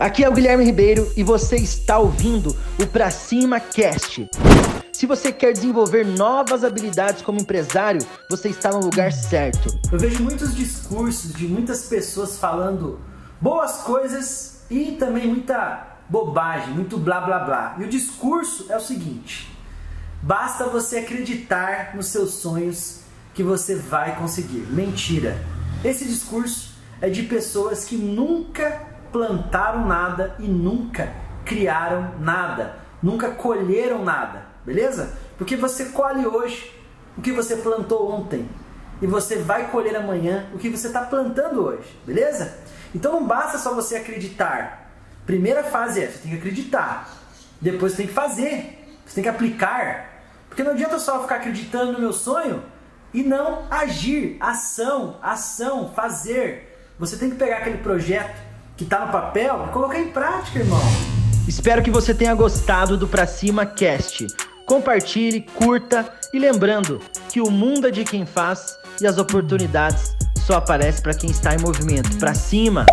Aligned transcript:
Aqui 0.00 0.24
é 0.24 0.28
o 0.30 0.32
Guilherme 0.32 0.64
Ribeiro 0.64 1.12
e 1.14 1.22
você 1.22 1.56
está 1.56 1.98
ouvindo 1.98 2.56
o 2.82 2.86
Pra 2.86 3.10
Cima 3.10 3.60
Cast. 3.60 4.26
Se 4.90 5.04
você 5.04 5.30
quer 5.30 5.52
desenvolver 5.52 6.06
novas 6.06 6.64
habilidades 6.64 7.20
como 7.20 7.38
empresário, 7.38 8.00
você 8.30 8.48
está 8.48 8.70
no 8.70 8.80
lugar 8.80 9.12
certo. 9.12 9.68
Eu 9.92 9.98
vejo 9.98 10.22
muitos 10.22 10.56
discursos 10.56 11.34
de 11.34 11.46
muitas 11.46 11.82
pessoas 11.82 12.38
falando 12.38 12.98
boas 13.38 13.82
coisas 13.82 14.62
e 14.70 14.92
também 14.92 15.28
muita 15.28 15.98
bobagem, 16.08 16.72
muito 16.72 16.96
blá 16.96 17.20
blá 17.20 17.40
blá. 17.40 17.76
E 17.78 17.84
o 17.84 17.88
discurso 17.88 18.72
é 18.72 18.78
o 18.78 18.80
seguinte: 18.80 19.54
basta 20.22 20.64
você 20.64 21.00
acreditar 21.00 21.94
nos 21.94 22.06
seus 22.06 22.30
sonhos 22.36 23.00
que 23.34 23.42
você 23.42 23.74
vai 23.74 24.16
conseguir. 24.16 24.66
Mentira. 24.70 25.44
Esse 25.84 26.06
discurso 26.06 26.72
é 27.02 27.10
de 27.10 27.24
pessoas 27.24 27.84
que 27.84 27.96
nunca 27.96 28.88
plantaram 29.12 29.86
nada 29.86 30.34
e 30.38 30.46
nunca 30.46 31.12
criaram 31.44 32.14
nada, 32.20 32.76
nunca 33.02 33.30
colheram 33.30 34.04
nada, 34.04 34.46
beleza? 34.64 35.16
Porque 35.36 35.56
você 35.56 35.86
colhe 35.86 36.26
hoje 36.26 36.70
o 37.16 37.22
que 37.22 37.32
você 37.32 37.56
plantou 37.56 38.10
ontem 38.10 38.48
e 39.02 39.06
você 39.06 39.36
vai 39.36 39.70
colher 39.70 39.96
amanhã 39.96 40.46
o 40.54 40.58
que 40.58 40.68
você 40.68 40.88
está 40.88 41.02
plantando 41.02 41.64
hoje, 41.64 41.98
beleza? 42.06 42.58
Então 42.94 43.12
não 43.12 43.26
basta 43.26 43.58
só 43.58 43.74
você 43.74 43.96
acreditar. 43.96 44.90
Primeira 45.26 45.64
fase 45.64 46.02
é 46.02 46.06
você 46.06 46.18
tem 46.18 46.32
que 46.32 46.38
acreditar, 46.38 47.08
depois 47.60 47.92
você 47.92 47.98
tem 47.98 48.06
que 48.06 48.12
fazer, 48.12 48.98
você 49.06 49.14
tem 49.14 49.22
que 49.22 49.28
aplicar. 49.28 50.08
Porque 50.48 50.62
não 50.62 50.72
adianta 50.72 50.98
só 50.98 51.22
ficar 51.22 51.36
acreditando 51.36 51.92
no 51.92 52.00
meu 52.00 52.12
sonho 52.12 52.62
e 53.14 53.22
não 53.22 53.66
agir, 53.70 54.36
ação, 54.40 55.18
ação, 55.22 55.92
fazer. 55.94 56.94
Você 56.98 57.16
tem 57.16 57.30
que 57.30 57.36
pegar 57.36 57.58
aquele 57.58 57.78
projeto 57.78 58.49
que 58.80 58.84
está 58.84 59.04
no 59.04 59.12
papel 59.12 59.66
e 59.68 59.72
colocar 59.72 60.00
em 60.00 60.08
prática, 60.08 60.58
irmão. 60.58 60.80
Espero 61.46 61.82
que 61.82 61.90
você 61.90 62.14
tenha 62.14 62.34
gostado 62.34 62.96
do 62.96 63.06
Pra 63.06 63.26
Cima 63.26 63.66
Cast. 63.66 64.26
Compartilhe, 64.64 65.42
curta 65.42 66.10
e 66.32 66.38
lembrando 66.38 66.98
que 67.28 67.42
o 67.42 67.50
mundo 67.50 67.88
é 67.88 67.90
de 67.90 68.04
quem 68.04 68.24
faz 68.24 68.78
e 68.98 69.06
as 69.06 69.18
oportunidades 69.18 70.16
só 70.46 70.54
aparecem 70.54 71.02
para 71.02 71.12
quem 71.12 71.28
está 71.30 71.54
em 71.54 71.58
movimento. 71.58 72.16
Pra 72.16 72.32
cima! 72.32 72.86